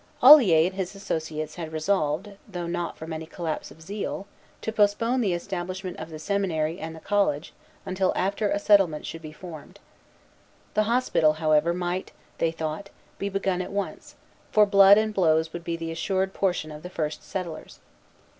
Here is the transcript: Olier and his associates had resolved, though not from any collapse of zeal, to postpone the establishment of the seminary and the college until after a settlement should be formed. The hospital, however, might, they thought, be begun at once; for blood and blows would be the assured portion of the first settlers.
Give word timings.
Olier 0.23 0.65
and 0.65 0.73
his 0.73 0.95
associates 0.95 1.53
had 1.53 1.71
resolved, 1.71 2.31
though 2.47 2.65
not 2.65 2.97
from 2.97 3.13
any 3.13 3.27
collapse 3.27 3.69
of 3.69 3.83
zeal, 3.83 4.25
to 4.61 4.71
postpone 4.73 5.21
the 5.21 5.33
establishment 5.35 5.95
of 5.97 6.09
the 6.09 6.17
seminary 6.17 6.79
and 6.79 6.95
the 6.95 6.99
college 6.99 7.53
until 7.85 8.11
after 8.15 8.49
a 8.49 8.57
settlement 8.57 9.05
should 9.05 9.21
be 9.21 9.31
formed. 9.31 9.77
The 10.73 10.85
hospital, 10.89 11.33
however, 11.33 11.71
might, 11.71 12.13
they 12.39 12.49
thought, 12.51 12.89
be 13.19 13.29
begun 13.29 13.61
at 13.61 13.69
once; 13.71 14.15
for 14.51 14.65
blood 14.65 14.97
and 14.97 15.13
blows 15.13 15.53
would 15.53 15.63
be 15.63 15.77
the 15.77 15.91
assured 15.91 16.33
portion 16.33 16.71
of 16.71 16.81
the 16.81 16.89
first 16.89 17.21
settlers. 17.23 17.79